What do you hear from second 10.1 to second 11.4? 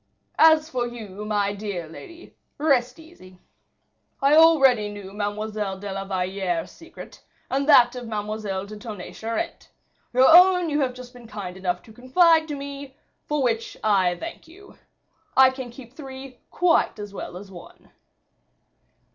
your own you have just been